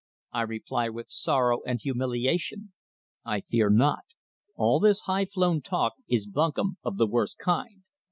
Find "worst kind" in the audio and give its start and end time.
7.05-7.83